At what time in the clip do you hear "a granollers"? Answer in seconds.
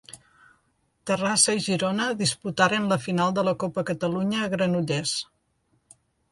4.43-5.17